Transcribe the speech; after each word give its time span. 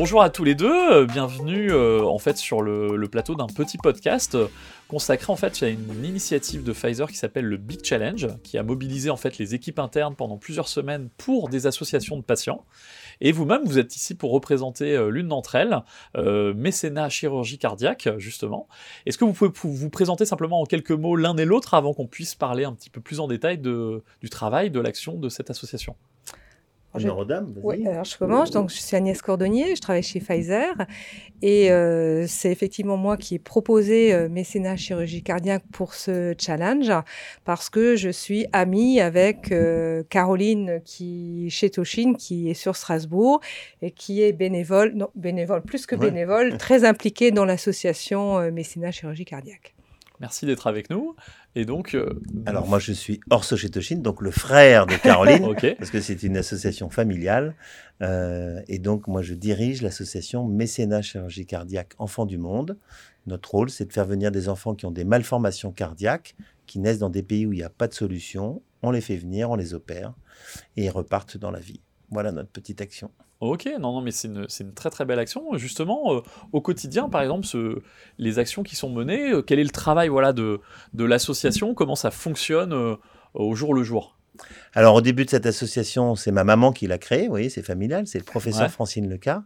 Bonjour 0.00 0.22
à 0.22 0.30
tous 0.30 0.44
les 0.44 0.54
deux, 0.54 0.92
euh, 0.92 1.04
bienvenue 1.04 1.70
euh, 1.70 2.02
en 2.06 2.18
fait 2.18 2.38
sur 2.38 2.62
le, 2.62 3.06
plateau 3.06 3.34
d'un 3.34 3.48
petit 3.48 3.76
podcast 3.76 4.34
euh, 4.34 4.46
consacré 4.88 5.30
en 5.30 5.36
fait 5.36 5.62
à 5.62 5.68
une 5.68 6.06
initiative 6.06 6.64
de 6.64 6.72
Pfizer 6.72 7.06
qui 7.06 7.18
s'appelle 7.18 7.44
le 7.44 7.58
Big 7.58 7.84
Challenge, 7.84 8.28
qui 8.42 8.56
a 8.56 8.62
mobilisé 8.62 9.10
en 9.10 9.18
fait 9.18 9.36
les 9.36 9.54
équipes 9.54 9.78
internes 9.78 10.14
pendant 10.16 10.38
plusieurs 10.38 10.68
semaines 10.68 11.10
pour 11.18 11.50
des 11.50 11.66
associations 11.66 12.16
de 12.16 12.22
patients. 12.22 12.64
Et 13.20 13.30
vous-même, 13.30 13.60
vous 13.66 13.78
êtes 13.78 13.94
ici 13.94 14.14
pour 14.14 14.30
représenter 14.30 14.98
l'une 15.10 15.28
d'entre 15.28 15.54
elles, 15.54 15.82
Mécénat 16.56 17.10
Chirurgie 17.10 17.58
Cardiaque, 17.58 18.08
justement. 18.16 18.68
Est-ce 19.04 19.18
que 19.18 19.26
vous 19.26 19.34
pouvez 19.34 19.50
pou- 19.50 19.68
vous 19.68 19.90
présenter 19.90 20.24
simplement 20.24 20.62
en 20.62 20.64
quelques 20.64 20.92
mots 20.92 21.14
l'un 21.14 21.36
et 21.36 21.44
l'autre 21.44 21.74
avant 21.74 21.92
qu'on 21.92 22.06
puisse 22.06 22.34
parler 22.34 22.64
un 22.64 22.72
petit 22.72 22.88
peu 22.88 23.02
plus 23.02 23.20
en 23.20 23.28
détail 23.28 23.58
de, 23.58 24.02
du 24.22 24.30
travail, 24.30 24.70
de 24.70 24.80
l'action 24.80 25.18
de 25.18 25.28
cette 25.28 25.50
association? 25.50 25.94
Je- 26.96 27.24
dames, 27.24 27.52
vas-y. 27.54 27.64
Oui, 27.64 27.86
alors 27.86 28.04
je 28.04 28.18
commence. 28.18 28.50
Donc, 28.50 28.70
je 28.70 28.76
suis 28.80 28.96
Agnès 28.96 29.20
Cordonnier, 29.22 29.76
je 29.76 29.80
travaille 29.80 30.02
chez 30.02 30.18
Pfizer. 30.20 30.74
Et 31.42 31.70
euh, 31.70 32.26
c'est 32.26 32.50
effectivement 32.50 32.96
moi 32.96 33.16
qui 33.16 33.36
ai 33.36 33.38
proposé 33.38 34.12
euh, 34.12 34.28
mécénat 34.28 34.76
chirurgie 34.76 35.22
cardiaque 35.22 35.62
pour 35.72 35.94
ce 35.94 36.34
challenge 36.38 36.92
parce 37.44 37.70
que 37.70 37.96
je 37.96 38.10
suis 38.10 38.46
amie 38.52 39.00
avec 39.00 39.52
euh, 39.52 40.02
Caroline 40.10 40.80
qui, 40.84 41.48
chez 41.50 41.70
Toshin, 41.70 42.14
qui 42.14 42.50
est 42.50 42.54
sur 42.54 42.76
Strasbourg 42.76 43.40
et 43.82 43.90
qui 43.90 44.22
est 44.22 44.32
bénévole, 44.32 44.92
non, 44.94 45.08
bénévole, 45.14 45.62
plus 45.62 45.86
que 45.86 45.94
Ouais. 45.94 46.10
bénévole, 46.10 46.58
très 46.58 46.84
impliquée 46.84 47.30
dans 47.30 47.44
l'association 47.44 48.38
euh, 48.38 48.50
mécénat 48.50 48.90
chirurgie 48.90 49.24
cardiaque. 49.24 49.74
Merci 50.20 50.44
d'être 50.44 50.66
avec 50.66 50.90
nous. 50.90 51.16
Et 51.54 51.64
donc, 51.64 51.94
euh, 51.94 52.20
Alors 52.44 52.68
moi 52.68 52.78
je 52.78 52.92
suis 52.92 53.20
Orso 53.30 53.56
Chetoshin, 53.56 53.96
donc 53.96 54.20
le 54.20 54.30
frère 54.30 54.86
de 54.86 54.94
Caroline, 54.94 55.54
parce 55.78 55.90
que 55.90 56.00
c'est 56.00 56.22
une 56.22 56.36
association 56.36 56.90
familiale. 56.90 57.54
Euh, 58.02 58.60
et 58.68 58.78
donc 58.78 59.08
moi 59.08 59.22
je 59.22 59.32
dirige 59.32 59.80
l'association 59.80 60.46
Mécénat 60.46 61.00
Chirurgie 61.00 61.46
Cardiaque 61.46 61.94
Enfants 61.98 62.26
du 62.26 62.36
Monde. 62.36 62.76
Notre 63.26 63.50
rôle 63.50 63.70
c'est 63.70 63.86
de 63.86 63.92
faire 63.92 64.04
venir 64.04 64.30
des 64.30 64.50
enfants 64.50 64.74
qui 64.74 64.84
ont 64.84 64.90
des 64.90 65.04
malformations 65.04 65.72
cardiaques, 65.72 66.36
qui 66.66 66.78
naissent 66.78 66.98
dans 66.98 67.10
des 67.10 67.22
pays 67.22 67.46
où 67.46 67.52
il 67.52 67.56
n'y 67.56 67.62
a 67.62 67.70
pas 67.70 67.88
de 67.88 67.94
solution. 67.94 68.62
On 68.82 68.90
les 68.90 69.00
fait 69.00 69.16
venir, 69.16 69.50
on 69.50 69.56
les 69.56 69.72
opère 69.72 70.12
et 70.76 70.84
ils 70.84 70.90
repartent 70.90 71.38
dans 71.38 71.50
la 71.50 71.60
vie. 71.60 71.80
Voilà 72.10 72.30
notre 72.30 72.50
petite 72.50 72.82
action. 72.82 73.10
Ok, 73.40 73.64
non, 73.80 73.92
non, 73.94 74.00
mais 74.02 74.10
c'est 74.10 74.28
une, 74.28 74.46
très 74.74 74.90
très 74.90 75.04
belle 75.06 75.18
action. 75.18 75.56
Justement, 75.56 76.14
euh, 76.14 76.20
au 76.52 76.60
quotidien, 76.60 77.08
par 77.08 77.22
exemple, 77.22 77.46
ce- 77.46 77.80
les 78.18 78.38
actions 78.38 78.62
qui 78.62 78.76
sont 78.76 78.90
menées, 78.90 79.32
euh, 79.32 79.40
quel 79.42 79.58
est 79.58 79.64
le 79.64 79.70
travail 79.70 80.08
voilà, 80.08 80.32
de, 80.34 80.60
de 80.92 81.04
l'association, 81.04 81.72
comment 81.74 81.96
ça 81.96 82.10
fonctionne 82.10 82.74
euh, 82.74 82.96
au 83.32 83.54
jour 83.54 83.72
le 83.72 83.82
jour? 83.82 84.18
Alors, 84.74 84.94
au 84.94 85.00
début 85.00 85.24
de 85.24 85.30
cette 85.30 85.46
association, 85.46 86.16
c'est 86.16 86.32
ma 86.32 86.44
maman 86.44 86.72
qui 86.72 86.86
l'a 86.86 86.98
créée. 86.98 87.24
Vous 87.24 87.30
voyez, 87.30 87.48
c'est 87.48 87.62
familial. 87.62 88.06
C'est 88.06 88.18
le 88.18 88.24
professeur 88.24 88.62
Ouais. 88.62 88.68
Francine 88.68 89.08
Leca. 89.08 89.44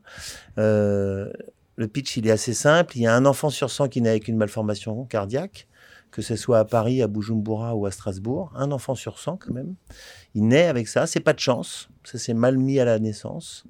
Euh, 0.58 1.32
le 1.76 1.88
pitch, 1.88 2.16
il 2.16 2.26
est 2.26 2.30
assez 2.30 2.54
simple. 2.54 2.96
Il 2.96 3.02
y 3.02 3.06
a 3.06 3.14
un 3.14 3.26
enfant 3.26 3.48
sur 3.50 3.70
100 3.70 3.88
qui 3.88 4.00
naît 4.02 4.10
avec 4.10 4.28
une 4.28 4.36
malformation 4.36 5.04
cardiaque, 5.04 5.66
que 6.10 6.22
ce 6.22 6.36
soit 6.36 6.58
à 6.60 6.64
Paris, 6.64 7.02
à 7.02 7.06
Bujumbura 7.08 7.74
ou 7.74 7.86
à 7.86 7.90
Strasbourg. 7.90 8.52
Un 8.54 8.70
enfant 8.72 8.94
sur 8.94 9.18
100 9.18 9.36
quand 9.38 9.52
même. 9.52 9.74
Il 10.34 10.46
naît 10.48 10.66
avec 10.66 10.86
ça. 10.88 11.06
C'est 11.06 11.20
pas 11.20 11.32
de 11.32 11.40
chance. 11.40 11.88
Ça 12.04 12.18
s'est 12.18 12.34
mal 12.34 12.58
mis 12.58 12.78
à 12.80 12.84
la 12.84 12.98
naissance. 12.98 13.64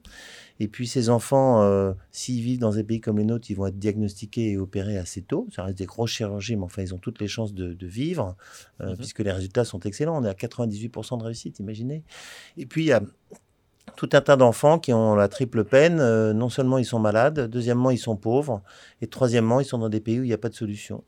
Et 0.60 0.68
puis 0.68 0.86
ces 0.86 1.08
enfants, 1.10 1.62
euh, 1.62 1.92
s'ils 2.12 2.40
vivent 2.42 2.60
dans 2.60 2.72
des 2.72 2.84
pays 2.84 3.00
comme 3.00 3.18
les 3.18 3.24
nôtres, 3.24 3.50
ils 3.50 3.56
vont 3.56 3.66
être 3.66 3.78
diagnostiqués 3.78 4.52
et 4.52 4.56
opérés 4.56 4.98
assez 4.98 5.22
tôt. 5.22 5.48
Ça 5.54 5.64
reste 5.64 5.78
des 5.78 5.86
grosses 5.86 6.10
chirurgies, 6.12 6.54
mais 6.56 6.62
enfin, 6.64 6.82
ils 6.82 6.94
ont 6.94 6.98
toutes 6.98 7.20
les 7.20 7.26
chances 7.28 7.54
de, 7.54 7.72
de 7.74 7.86
vivre, 7.86 8.36
euh, 8.80 8.90
Mhm. 8.90 8.96
puisque 8.96 9.18
les 9.20 9.32
résultats 9.32 9.64
sont 9.64 9.80
excellents. 9.80 10.16
On 10.20 10.24
est 10.24 10.28
à 10.28 10.34
98% 10.34 11.16
de 11.18 11.24
réussite, 11.24 11.58
imaginez. 11.58 12.04
Et 12.56 12.66
puis, 12.66 12.84
il 12.84 12.88
y 12.88 12.92
a 12.92 13.02
tout 13.96 14.08
un 14.12 14.20
tas 14.20 14.36
d'enfants 14.36 14.78
qui 14.78 14.92
ont 14.92 15.14
la 15.14 15.28
triple 15.28 15.64
peine. 15.64 15.98
Euh, 16.00 16.32
non 16.32 16.48
seulement 16.48 16.78
ils 16.78 16.84
sont 16.84 16.98
malades, 17.00 17.48
deuxièmement, 17.50 17.90
ils 17.90 17.98
sont 17.98 18.16
pauvres, 18.16 18.62
et 19.00 19.06
troisièmement, 19.08 19.60
ils 19.60 19.64
sont 19.66 19.78
dans 19.78 19.88
des 19.88 20.00
pays 20.00 20.20
où 20.20 20.24
il 20.24 20.28
n'y 20.28 20.32
a 20.32 20.38
pas 20.38 20.48
de 20.48 20.54
solution. 20.54 21.02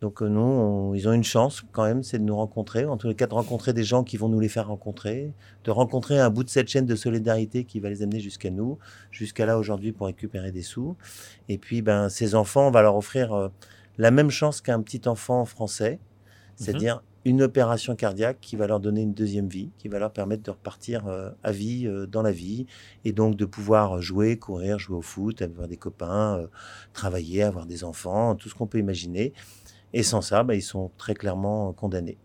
Donc 0.00 0.22
euh, 0.22 0.28
nous, 0.28 0.40
on- 0.40 0.94
ils 0.94 1.08
ont 1.08 1.12
une 1.12 1.24
chance 1.24 1.62
quand 1.72 1.84
même, 1.84 2.02
c'est 2.02 2.18
de 2.18 2.24
nous 2.24 2.36
rencontrer, 2.36 2.84
en 2.86 2.96
tous 2.96 3.08
les 3.08 3.14
cas 3.14 3.26
de 3.26 3.34
rencontrer 3.34 3.72
des 3.72 3.84
gens 3.84 4.04
qui 4.04 4.16
vont 4.16 4.28
nous 4.28 4.40
les 4.40 4.48
faire 4.48 4.68
rencontrer, 4.68 5.32
de 5.64 5.70
rencontrer 5.70 6.18
un 6.20 6.30
bout 6.30 6.44
de 6.44 6.50
cette 6.50 6.68
chaîne 6.68 6.86
de 6.86 6.94
solidarité 6.96 7.64
qui 7.64 7.80
va 7.80 7.88
les 7.88 8.02
amener 8.02 8.20
jusqu'à 8.20 8.50
nous, 8.50 8.78
jusqu'à 9.10 9.46
là 9.46 9.58
aujourd'hui 9.58 9.92
pour 9.92 10.06
récupérer 10.06 10.52
des 10.52 10.62
sous. 10.62 10.96
Et 11.48 11.58
puis, 11.58 11.82
ben, 11.82 12.08
ces 12.08 12.34
enfants, 12.34 12.68
on 12.68 12.70
va 12.70 12.82
leur 12.82 12.96
offrir 12.96 13.32
euh, 13.32 13.48
la 13.98 14.10
même 14.10 14.30
chance 14.30 14.60
qu'un 14.60 14.82
petit 14.82 15.02
enfant 15.08 15.44
français, 15.44 15.98
c'est-à-dire 16.56 17.02
une 17.24 17.42
opération 17.42 17.96
cardiaque 17.96 18.38
qui 18.40 18.54
va 18.54 18.68
leur 18.68 18.78
donner 18.78 19.02
une 19.02 19.12
deuxième 19.12 19.48
vie, 19.48 19.70
qui 19.78 19.88
va 19.88 19.98
leur 19.98 20.12
permettre 20.12 20.44
de 20.44 20.50
repartir 20.52 21.08
euh, 21.08 21.30
à 21.42 21.50
vie 21.50 21.86
euh, 21.86 22.06
dans 22.06 22.22
la 22.22 22.30
vie, 22.30 22.66
et 23.04 23.12
donc 23.12 23.34
de 23.36 23.44
pouvoir 23.44 24.00
jouer, 24.00 24.38
courir, 24.38 24.78
jouer 24.78 24.96
au 24.96 25.02
foot, 25.02 25.42
avoir 25.42 25.66
des 25.66 25.76
copains, 25.76 26.46
travailler, 26.92 27.42
avoir 27.42 27.66
des 27.66 27.82
enfants, 27.82 28.36
tout 28.36 28.48
ce 28.48 28.54
qu'on 28.54 28.68
peut 28.68 28.78
imaginer. 28.78 29.32
Et 29.96 30.02
sans 30.02 30.20
ça, 30.20 30.42
ben, 30.42 30.52
ils 30.52 30.60
sont 30.60 30.90
très 30.98 31.14
clairement 31.14 31.72
condamnés. 31.72 32.18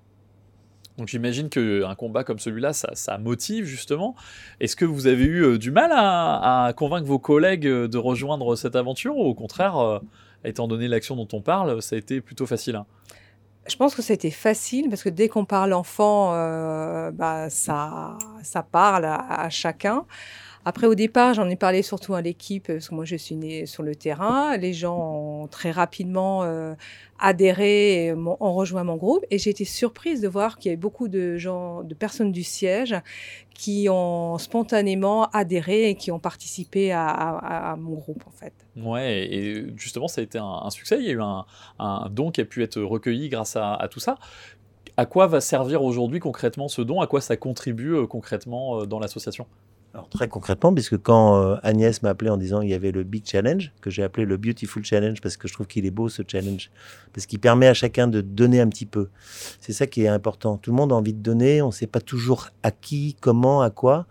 Donc 0.98 1.08
j'imagine 1.08 1.48
qu'un 1.48 1.96
combat 1.96 2.26
comme 2.26 2.38
celui-là, 2.38 2.74
ça, 2.74 2.90
ça 2.96 3.18
motive 3.18 3.64
justement. 3.64 4.14
Est-ce 4.60 4.76
que 4.76 4.84
vous 4.84 5.08
avez 5.08 5.24
eu 5.24 5.42
euh, 5.46 5.58
du 5.58 5.72
mal 5.72 5.90
à, 5.94 6.66
à 6.66 6.74
convaincre 6.74 7.08
vos 7.08 7.18
collègues 7.18 7.66
euh, 7.66 7.88
de 7.88 7.98
rejoindre 7.98 8.58
cette 8.58 8.76
aventure? 8.76 9.16
Ou 9.16 9.24
au 9.24 9.34
contraire, 9.34 9.78
euh, 9.78 10.00
étant 10.44 10.68
donné 10.68 10.90
l'action 10.90 11.16
dont 11.16 11.30
on 11.32 11.42
parle, 11.42 11.82
ça 11.82 11.96
a 11.96 12.00
été 12.00 12.20
plutôt 12.20 12.46
facile 12.46 12.76
hein? 12.76 12.86
Je 13.68 13.76
pense 13.78 13.96
que 13.96 14.02
c'était 14.02 14.32
facile 14.32 14.90
parce 14.90 15.04
que 15.04 15.10
dès 15.10 15.30
qu'on 15.30 15.46
parle 15.46 15.72
enfant, 15.74 16.34
euh, 16.34 17.12
bah, 17.12 17.50
ça, 17.50 18.18
ça 18.44 18.64
parle 18.64 19.06
à, 19.06 19.44
à 19.44 19.50
chacun. 19.50 20.04
Après, 20.64 20.86
au 20.86 20.94
départ, 20.94 21.34
j'en 21.34 21.50
ai 21.50 21.56
parlé 21.56 21.82
surtout 21.82 22.14
à 22.14 22.22
l'équipe 22.22 22.68
parce 22.68 22.90
que 22.90 22.96
moi, 22.96 23.06
je 23.06 23.16
suis 23.16 23.36
née 23.36 23.66
sur 23.66 23.82
le 23.82 23.96
terrain. 23.96 24.56
Les 24.58 24.74
gens 24.74 24.98
ont 24.98 25.48
très 25.48 25.72
rapidement 25.72 26.44
euh, 26.44 26.76
adhéré 27.20 28.06
et 28.06 28.14
ont 28.14 28.54
rejoint 28.54 28.84
mon 28.84 28.96
groupe. 28.96 29.26
Et 29.32 29.40
j'ai 29.40 29.50
été 29.50 29.66
surprise 29.66 30.22
de 30.22 30.28
voir 30.28 30.58
qu'il 30.58 30.70
y 30.70 30.74
avait 30.74 30.80
beaucoup 30.80 31.08
de 31.08 31.38
gens, 31.38 31.82
de 31.82 31.96
personnes 31.96 32.32
du 32.32 32.44
siège 32.44 32.96
qui 33.56 33.88
ont 33.90 34.38
spontanément 34.38 35.30
adhéré 35.30 35.90
et 35.90 35.96
qui 35.96 36.12
ont 36.12 36.20
participé 36.20 36.92
à, 36.92 37.76
mon 37.80 37.96
groupe, 37.96 38.24
en 38.28 38.32
fait. 38.32 38.54
Ouais, 38.76 39.28
et 39.32 39.66
justement, 39.78 40.08
ça 40.08 40.22
a 40.22 40.24
été 40.24 40.38
un, 40.38 40.70
succès. 40.70 40.98
Il 41.00 41.06
y 41.06 41.10
a 41.10 41.14
eu 41.14 41.22
un, 41.22 42.10
don 42.10 42.32
qui 42.32 42.42
a 42.42 42.46
pu 42.46 42.64
être 42.64 42.82
recueilli 42.82 43.30
grâce 43.30 43.56
à, 43.56 43.88
tout 43.90 44.00
ça. 44.00 44.18
À 44.98 45.06
quoi 45.06 45.26
va 45.28 45.42
servir 45.42 45.84
aujourd'hui 45.84 46.20
concrètement 46.20 46.68
ce 46.68 46.82
don? 46.82 47.02
À 47.02 47.08
quoi 47.08 47.22
ça 47.22 47.38
contribue 47.38 47.94
euh, 47.94 48.08
concrètement 48.08 48.82
euh, 48.82 48.86
dans 48.86 49.00
l'association? 49.00 49.48
Alors 49.94 50.08
très 50.08 50.30
concrètement, 50.30 50.74
puisque 50.74 50.98
quand 50.98 51.36
euh, 51.36 51.58
Agnès 51.64 52.02
m'a 52.02 52.10
appelé 52.10 52.30
en 52.30 52.38
disant 52.38 52.62
qu'il 52.62 52.70
y 52.70 52.74
avait 52.74 52.94
le 52.94 53.04
Big 53.04 53.24
Challenge, 53.26 53.74
que 53.82 53.90
j'ai 53.90 54.04
appelé 54.04 54.26
le 54.26 54.38
Beautiful 54.38 54.86
Challenge, 54.86 55.20
parce 55.20 55.36
que 55.36 55.50
je 55.50 55.54
trouve 55.54 55.68
qu'il 55.68 55.86
est 55.86 55.92
beau 55.92 56.08
ce 56.08 56.24
challenge, 56.26 56.72
parce 57.12 57.26
qu'il 57.26 57.40
permet 57.40 57.68
à 57.68 57.74
chacun 57.74 58.08
de 58.08 58.22
donner 58.22 58.62
un 58.62 58.70
petit 58.70 58.86
peu. 58.86 59.10
C'est 59.60 59.74
ça 59.74 59.88
qui 59.88 60.04
est 60.04 60.08
important. 60.08 60.58
Tout 60.58 60.72
le 60.72 60.78
monde 60.78 60.94
a 60.94 60.96
envie 60.96 61.14
de 61.14 61.22
donner, 61.22 61.62
on 61.62 61.68
ne 61.68 61.72
sait 61.74 61.88
pas 61.88 62.00
toujours 62.00 62.50
à 62.64 62.72
qui, 62.72 63.18
comment, 63.20 63.62
à 63.62 63.70
quoi. 63.70 64.06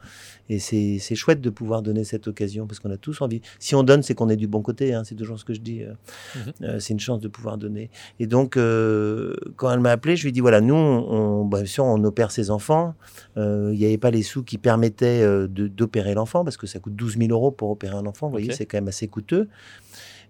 Et 0.50 0.58
c'est 0.58 1.14
chouette 1.14 1.40
de 1.40 1.48
pouvoir 1.48 1.80
donner 1.80 2.04
cette 2.04 2.26
occasion, 2.28 2.66
parce 2.66 2.80
qu'on 2.80 2.90
a 2.90 2.96
tous 2.96 3.20
envie. 3.22 3.40
Si 3.58 3.74
on 3.74 3.82
donne, 3.84 4.02
c'est 4.02 4.14
qu'on 4.14 4.28
est 4.28 4.36
du 4.36 4.48
bon 4.48 4.60
côté, 4.62 4.92
hein, 4.92 5.02
c'est 5.04 5.14
toujours 5.14 5.38
ce 5.38 5.44
que 5.44 5.54
je 5.54 5.60
dis. 5.60 5.82
euh, 5.82 5.92
Mhm. 6.34 6.52
euh, 6.62 6.80
c'est 6.80 6.92
une 6.92 7.00
chance 7.00 7.20
de 7.20 7.28
pouvoir 7.28 7.56
donner. 7.56 7.88
Et 8.18 8.26
donc, 8.26 8.56
euh, 8.56 9.34
quand 9.56 9.70
elle 9.72 9.80
m'a 9.80 9.92
appelé, 9.92 10.16
je 10.16 10.22
lui 10.24 10.30
ai 10.30 10.32
dit, 10.32 10.40
voilà, 10.40 10.60
nous, 10.60 10.74
on, 10.74 11.44
bah, 11.44 11.58
bien 11.58 11.66
sûr, 11.66 11.84
on 11.84 12.02
opère 12.04 12.30
ses 12.32 12.50
enfants. 12.50 12.94
Il 13.36 13.70
n'y 13.78 13.84
avait 13.86 13.96
pas 13.96 14.10
les 14.10 14.22
sous 14.22 14.42
qui 14.42 14.58
permettaient 14.58 15.24
d'opérer 15.48 16.14
l'enfant, 16.14 16.44
parce 16.44 16.56
que 16.56 16.66
ça 16.66 16.80
coûte 16.80 16.96
12 16.96 17.16
000 17.16 17.30
euros 17.30 17.52
pour 17.52 17.70
opérer 17.70 17.94
un 17.94 18.04
enfant. 18.06 18.26
Vous 18.26 18.32
voyez, 18.32 18.52
c'est 18.52 18.66
quand 18.66 18.76
même 18.78 18.88
assez 18.88 19.06
coûteux. 19.08 19.48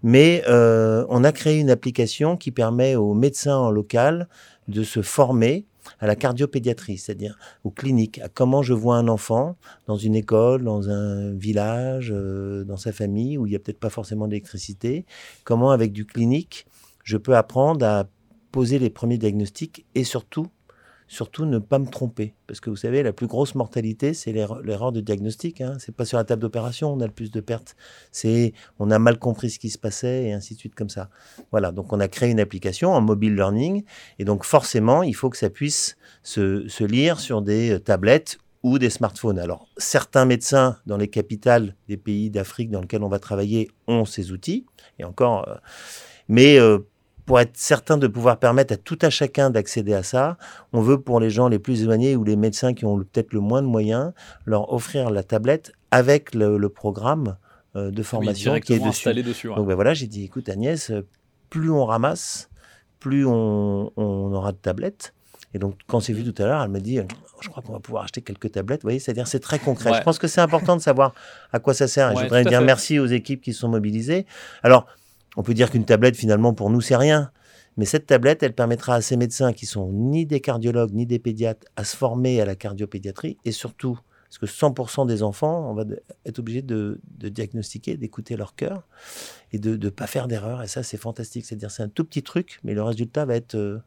Mais 0.03 0.43
euh, 0.47 1.05
on 1.09 1.23
a 1.23 1.31
créé 1.31 1.59
une 1.59 1.69
application 1.69 2.37
qui 2.37 2.51
permet 2.51 2.95
aux 2.95 3.13
médecins 3.13 3.57
en 3.57 3.69
local 3.71 4.27
de 4.67 4.83
se 4.83 5.01
former 5.01 5.65
à 5.99 6.07
la 6.07 6.15
cardiopédiatrie, 6.15 6.97
c'est-à-dire 6.97 7.37
aux 7.63 7.71
cliniques, 7.71 8.19
à 8.19 8.29
comment 8.29 8.61
je 8.61 8.73
vois 8.73 8.97
un 8.97 9.07
enfant 9.07 9.57
dans 9.87 9.97
une 9.97 10.15
école, 10.15 10.63
dans 10.63 10.89
un 10.89 11.31
village, 11.31 12.11
euh, 12.15 12.63
dans 12.63 12.77
sa 12.77 12.91
famille, 12.91 13.37
où 13.37 13.45
il 13.45 13.51
n'y 13.51 13.55
a 13.55 13.59
peut-être 13.59 13.79
pas 13.79 13.89
forcément 13.89 14.27
d'électricité, 14.27 15.05
comment 15.43 15.71
avec 15.71 15.91
du 15.91 16.05
clinique, 16.05 16.65
je 17.03 17.17
peux 17.17 17.35
apprendre 17.35 17.85
à 17.85 18.05
poser 18.51 18.79
les 18.79 18.89
premiers 18.89 19.17
diagnostics 19.17 19.85
et 19.95 20.03
surtout, 20.03 20.47
surtout 21.11 21.43
ne 21.43 21.59
pas 21.59 21.77
me 21.77 21.87
tromper. 21.87 22.33
Parce 22.47 22.61
que 22.61 22.69
vous 22.69 22.77
savez, 22.77 23.03
la 23.03 23.11
plus 23.11 23.27
grosse 23.27 23.53
mortalité, 23.53 24.13
c'est 24.13 24.31
l'erreur 24.31 24.93
de 24.93 25.01
diagnostic. 25.01 25.59
Hein. 25.59 25.75
C'est 25.77 25.93
pas 25.93 26.05
sur 26.05 26.17
la 26.17 26.23
table 26.23 26.41
d'opération, 26.41 26.93
on 26.93 27.01
a 27.01 27.05
le 27.05 27.11
plus 27.11 27.31
de 27.31 27.41
pertes. 27.41 27.75
C'est 28.13 28.53
on 28.79 28.89
a 28.91 28.97
mal 28.97 29.19
compris 29.19 29.49
ce 29.49 29.59
qui 29.59 29.69
se 29.69 29.77
passait 29.77 30.23
et 30.23 30.31
ainsi 30.31 30.53
de 30.53 30.59
suite 30.59 30.73
comme 30.73 30.87
ça. 30.87 31.09
Voilà, 31.51 31.73
donc 31.73 31.91
on 31.91 31.99
a 31.99 32.07
créé 32.07 32.31
une 32.31 32.39
application 32.39 32.93
en 32.93 33.01
mobile 33.01 33.35
learning 33.35 33.83
et 34.19 34.23
donc 34.23 34.45
forcément, 34.45 35.03
il 35.03 35.13
faut 35.13 35.29
que 35.29 35.37
ça 35.37 35.49
puisse 35.49 35.97
se, 36.23 36.65
se 36.69 36.85
lire 36.85 37.19
sur 37.19 37.41
des 37.41 37.71
euh, 37.71 37.79
tablettes 37.79 38.37
ou 38.63 38.79
des 38.79 38.89
smartphones. 38.89 39.37
Alors, 39.37 39.67
certains 39.75 40.23
médecins 40.23 40.77
dans 40.85 40.95
les 40.95 41.09
capitales 41.09 41.75
des 41.89 41.97
pays 41.97 42.29
d'Afrique 42.29 42.71
dans 42.71 42.79
lesquels 42.79 43.03
on 43.03 43.09
va 43.09 43.19
travailler 43.19 43.69
ont 43.87 44.05
ces 44.05 44.31
outils, 44.31 44.65
et 44.97 45.03
encore, 45.03 45.45
euh, 45.49 45.55
mais 46.29 46.57
euh, 46.57 46.79
pour 47.25 47.39
être 47.39 47.55
certain 47.57 47.97
de 47.97 48.07
pouvoir 48.07 48.37
permettre 48.37 48.73
à 48.73 48.77
tout 48.77 48.97
à 49.01 49.09
chacun 49.09 49.49
d'accéder 49.49 49.93
à 49.93 50.03
ça, 50.03 50.37
on 50.73 50.81
veut 50.81 50.99
pour 50.99 51.19
les 51.19 51.29
gens 51.29 51.47
les 51.47 51.59
plus 51.59 51.83
éloignés 51.83 52.15
ou 52.15 52.23
les 52.23 52.35
médecins 52.35 52.73
qui 52.73 52.85
ont 52.85 52.97
peut-être 52.97 53.33
le 53.33 53.39
moins 53.39 53.61
de 53.61 53.67
moyens, 53.67 54.13
leur 54.45 54.73
offrir 54.73 55.09
la 55.09 55.23
tablette 55.23 55.71
avec 55.91 56.33
le, 56.35 56.57
le 56.57 56.69
programme 56.69 57.37
de 57.75 58.03
formation 58.03 58.59
qui 58.59 58.73
est 58.73 58.79
dessus. 58.79 59.13
dessus 59.23 59.47
Donc 59.47 59.67
ben 59.67 59.75
voilà, 59.75 59.93
j'ai 59.93 60.07
dit, 60.07 60.25
écoute 60.25 60.49
Agnès, 60.49 60.91
plus 61.49 61.71
on 61.71 61.85
ramasse, 61.85 62.49
plus 62.99 63.25
on, 63.25 63.91
on 63.95 64.33
aura 64.33 64.51
de 64.51 64.57
tablettes. 64.57 65.13
Et 65.53 65.59
donc, 65.59 65.75
quand 65.87 65.99
c'est 65.99 66.13
vu 66.13 66.23
tout 66.23 66.41
à 66.41 66.45
l'heure, 66.45 66.63
elle 66.63 66.69
me 66.69 66.79
dit, 66.79 66.99
je 67.41 67.49
crois 67.49 67.61
qu'on 67.61 67.73
va 67.73 67.79
pouvoir 67.79 68.03
acheter 68.05 68.21
quelques 68.21 68.51
tablettes. 68.53 68.83
Vous 68.83 68.87
voyez, 68.87 68.99
c'est-à-dire 68.99 69.27
c'est 69.27 69.39
très 69.39 69.59
concret. 69.59 69.93
Je 69.93 70.01
pense 70.01 70.17
que 70.17 70.27
c'est 70.27 70.39
important 70.39 70.77
de 70.77 70.81
savoir 70.81 71.13
à 71.51 71.59
quoi 71.59 71.73
ça 71.73 71.87
sert. 71.89 72.11
Et 72.11 72.15
je 72.15 72.21
voudrais 72.23 72.45
dire 72.45 72.61
merci 72.61 72.99
aux 72.99 73.05
équipes 73.05 73.41
qui 73.41 73.53
sont 73.53 73.67
mobilisées. 73.67 74.25
Alors, 74.63 74.85
on 75.37 75.43
peut 75.43 75.53
dire 75.53 75.71
qu'une 75.71 75.85
tablette, 75.85 76.15
finalement, 76.15 76.53
pour 76.53 76.69
nous, 76.69 76.81
c'est 76.81 76.95
rien. 76.95 77.31
Mais 77.77 77.85
cette 77.85 78.05
tablette, 78.05 78.43
elle 78.43 78.53
permettra 78.53 78.95
à 78.95 79.01
ces 79.01 79.15
médecins 79.15 79.53
qui 79.53 79.65
sont 79.65 79.91
ni 79.91 80.25
des 80.25 80.41
cardiologues 80.41 80.93
ni 80.93 81.05
des 81.05 81.19
pédiatres 81.19 81.65
à 81.75 81.83
se 81.83 81.95
former 81.95 82.41
à 82.41 82.45
la 82.45 82.55
cardiopédiatrie 82.55 83.37
et 83.45 83.53
surtout, 83.53 83.97
parce 84.29 84.39
que 84.39 84.45
100% 84.45 85.07
des 85.07 85.23
enfants, 85.23 85.69
on 85.69 85.73
va 85.73 85.85
être 86.25 86.39
obligé 86.39 86.61
de, 86.61 86.99
diagnostiquer, 87.17 87.95
d'écouter 87.95 88.35
leur 88.35 88.55
cœur 88.55 88.83
et 89.53 89.59
de 89.59 89.77
ne 89.77 89.89
pas 89.89 90.07
faire 90.07 90.27
d'erreur. 90.27 90.63
Et 90.63 90.67
ça, 90.67 90.83
c'est 90.83 90.97
fantastique. 90.97 91.45
C'est-à-dire, 91.45 91.71
c'est 91.71 91.83
un 91.83 91.89
tout 91.89 92.03
petit 92.03 92.23
truc, 92.23 92.59
mais 92.63 92.73
le 92.73 92.83
résultat 92.83 93.25
va 93.25 93.35
être 93.35 93.81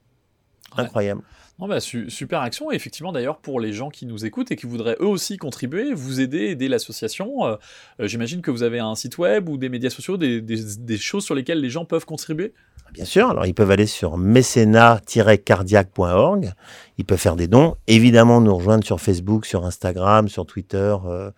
incroyable. 0.76 1.22
Non, 1.60 1.68
bah, 1.68 1.78
super 1.80 2.40
action. 2.40 2.72
Et 2.72 2.74
effectivement, 2.74 3.12
d'ailleurs, 3.12 3.38
pour 3.38 3.60
les 3.60 3.72
gens 3.72 3.88
qui 3.88 4.06
nous 4.06 4.24
écoutent 4.24 4.50
et 4.50 4.56
qui 4.56 4.66
voudraient 4.66 4.96
eux 5.00 5.06
aussi 5.06 5.36
contribuer, 5.36 5.94
vous 5.94 6.20
aider, 6.20 6.46
aider 6.46 6.66
l'association, 6.66 7.46
euh, 7.46 7.54
euh, 8.00 8.08
j'imagine 8.08 8.42
que 8.42 8.50
vous 8.50 8.64
avez 8.64 8.80
un 8.80 8.96
site 8.96 9.18
web 9.18 9.48
ou 9.48 9.56
des 9.56 9.68
médias 9.68 9.90
sociaux, 9.90 10.16
des, 10.16 10.40
des, 10.40 10.96
choses 10.96 11.24
sur 11.24 11.36
lesquelles 11.36 11.60
les 11.60 11.70
gens 11.70 11.84
peuvent 11.84 12.06
contribuer? 12.06 12.54
Bien 12.92 13.04
sûr, 13.04 13.30
alors 13.30 13.46
ils 13.46 13.54
peuvent 13.54 13.70
aller 13.70 13.86
sur 13.86 14.18
mécénat-cardiaque.org, 14.18 16.52
ils 16.98 17.04
peuvent 17.04 17.18
faire 17.18 17.36
des 17.36 17.46
dons, 17.46 17.76
évidemment 17.86 18.40
nous 18.40 18.56
rejoindre 18.56 18.82
sur 18.84 19.00
Facebook, 19.00 19.46
sur 19.46 19.64
Instagram, 19.64 20.26
sur 20.28 20.46
Twitter. 20.46 20.96
Euh, 21.06 21.30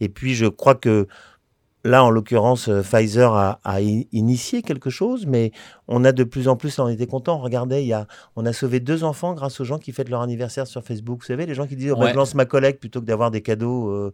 et 0.00 0.08
puis 0.08 0.36
je 0.36 0.46
crois 0.46 0.76
que 0.76 1.08
Là, 1.86 2.04
en 2.04 2.10
l'occurrence, 2.10 2.68
euh, 2.68 2.82
Pfizer 2.82 3.32
a, 3.32 3.80
initié 3.80 4.62
quelque 4.62 4.90
chose, 4.90 5.24
mais 5.24 5.52
on 5.86 6.04
a 6.04 6.10
de 6.10 6.24
plus 6.24 6.48
en 6.48 6.56
plus, 6.56 6.78
on 6.80 6.88
était 6.88 7.06
content. 7.06 7.38
Regardez, 7.38 7.82
il 7.82 7.86
y 7.86 7.92
a, 7.92 8.06
on 8.34 8.44
a 8.44 8.52
sauvé 8.52 8.80
deux 8.80 9.04
enfants 9.04 9.34
grâce 9.34 9.60
aux 9.60 9.64
gens 9.64 9.78
qui 9.78 9.92
fêtent 9.92 10.08
leur 10.08 10.20
anniversaire 10.20 10.66
sur 10.66 10.82
Facebook. 10.82 11.20
Vous 11.20 11.26
savez, 11.26 11.46
les 11.46 11.54
gens 11.54 11.66
qui 11.66 11.76
disent 11.76 11.94
oh, 11.96 12.06
je 12.06 12.14
lance 12.14 12.34
ma 12.34 12.44
collecte 12.44 12.80
plutôt 12.80 13.00
que 13.00 13.06
d'avoir 13.06 13.30
des 13.30 13.40
cadeaux. 13.40 13.90
Euh, 13.90 14.12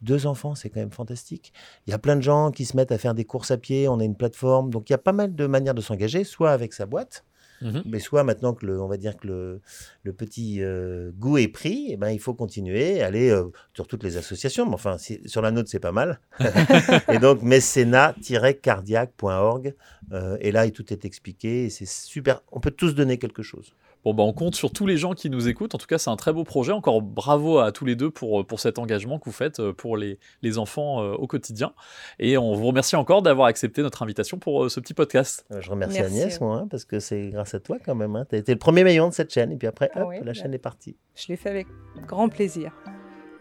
deux 0.00 0.26
enfants, 0.26 0.54
c'est 0.54 0.70
quand 0.70 0.80
même 0.80 0.90
fantastique. 0.90 1.52
Il 1.86 1.90
y 1.90 1.94
a 1.94 1.98
plein 1.98 2.16
de 2.16 2.22
gens 2.22 2.50
qui 2.50 2.64
se 2.64 2.76
mettent 2.76 2.90
à 2.92 2.98
faire 2.98 3.14
des 3.14 3.24
courses 3.24 3.50
à 3.50 3.58
pied. 3.58 3.88
On 3.88 4.00
a 4.00 4.04
une 4.04 4.16
plateforme, 4.16 4.70
donc 4.70 4.88
il 4.88 4.92
y 4.92 4.94
a 4.94 4.98
pas 4.98 5.12
mal 5.12 5.34
de 5.34 5.46
manières 5.46 5.74
de 5.74 5.80
s'engager, 5.80 6.24
soit 6.24 6.50
avec 6.50 6.72
sa 6.72 6.86
boîte, 6.86 7.24
Mhm. 7.62 7.82
Mais 7.86 8.00
soit 8.00 8.24
maintenant 8.24 8.52
que 8.54 8.66
le, 8.66 8.80
on 8.80 8.88
va 8.88 8.96
dire 8.96 9.16
que 9.16 9.28
le, 9.28 9.60
le 10.02 10.12
petit 10.12 10.62
euh, 10.62 11.12
goût 11.16 11.38
est 11.38 11.46
pris, 11.48 11.86
eh 11.90 11.96
ben, 11.96 12.10
il 12.10 12.20
faut 12.20 12.34
continuer, 12.34 13.02
aller 13.02 13.30
euh, 13.30 13.44
sur 13.74 13.86
toutes 13.86 14.02
les 14.02 14.16
associations. 14.16 14.66
Mais 14.66 14.74
enfin, 14.74 14.96
sur 14.98 15.42
la 15.42 15.52
nôtre, 15.52 15.68
c'est 15.70 15.80
pas 15.80 15.92
mal. 15.92 16.20
et 17.08 17.18
donc, 17.18 17.42
mécénat-cardiaque.org. 17.42 19.74
Euh, 20.12 20.36
et 20.40 20.52
là, 20.52 20.68
tout 20.70 20.92
est 20.92 21.04
expliqué. 21.04 21.70
C'est 21.70 21.86
super. 21.86 22.42
On 22.50 22.58
peut 22.60 22.72
tous 22.72 22.94
donner 22.94 23.18
quelque 23.18 23.42
chose. 23.42 23.74
Bon, 24.04 24.14
bah, 24.14 24.22
on 24.24 24.32
compte 24.32 24.54
sur 24.54 24.72
tous 24.72 24.86
les 24.86 24.96
gens 24.96 25.12
qui 25.12 25.30
nous 25.30 25.48
écoutent. 25.48 25.74
En 25.74 25.78
tout 25.78 25.86
cas, 25.86 25.98
c'est 25.98 26.10
un 26.10 26.16
très 26.16 26.32
beau 26.32 26.44
projet. 26.44 26.72
Encore 26.72 27.02
bravo 27.02 27.58
à 27.58 27.70
tous 27.70 27.84
les 27.84 27.94
deux 27.94 28.10
pour, 28.10 28.44
pour 28.46 28.58
cet 28.58 28.78
engagement 28.78 29.18
que 29.18 29.26
vous 29.26 29.32
faites 29.32 29.60
euh, 29.60 29.72
pour 29.72 29.96
les, 29.96 30.18
les 30.42 30.58
enfants 30.58 31.02
euh, 31.02 31.12
au 31.12 31.26
quotidien. 31.26 31.72
Et 32.18 32.36
on 32.36 32.54
vous 32.54 32.66
remercie 32.66 32.96
encore 32.96 33.22
d'avoir 33.22 33.46
accepté 33.46 33.82
notre 33.82 34.02
invitation 34.02 34.38
pour 34.38 34.64
euh, 34.64 34.68
ce 34.68 34.80
petit 34.80 34.94
podcast. 34.94 35.46
Je 35.56 35.70
remercie 35.70 36.00
Agnès, 36.00 36.40
moi, 36.40 36.56
hein, 36.56 36.66
parce 36.68 36.84
que 36.84 36.98
c'est 36.98 37.28
grâce 37.28 37.54
à 37.54 37.60
toi 37.60 37.78
quand 37.84 37.94
même. 37.94 38.16
Hein. 38.16 38.26
Tu 38.28 38.34
as 38.34 38.38
été 38.38 38.52
le 38.52 38.58
premier 38.58 38.84
maillon 38.84 39.08
de 39.08 39.14
cette 39.14 39.32
chaîne. 39.32 39.52
Et 39.52 39.56
puis 39.56 39.68
après, 39.68 39.90
hop, 39.94 40.10
la 40.12 40.20
bah, 40.20 40.32
chaîne 40.32 40.54
est 40.54 40.58
partie. 40.58 40.96
Je 41.14 41.28
l'ai 41.28 41.36
fait 41.36 41.50
avec 41.50 41.66
grand 42.06 42.28
plaisir. 42.28 42.72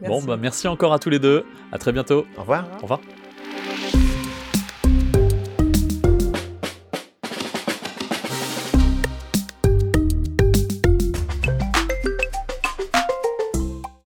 Bon, 0.01 0.21
bah, 0.21 0.37
merci 0.37 0.67
encore 0.67 0.93
à 0.93 0.99
tous 0.99 1.09
les 1.09 1.19
deux. 1.19 1.45
À 1.71 1.77
très 1.77 1.91
bientôt. 1.91 2.25
Au 2.37 2.41
revoir. 2.41 2.67
Au 2.79 2.81
revoir. 2.83 3.01